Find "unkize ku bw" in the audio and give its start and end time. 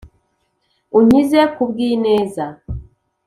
0.97-1.77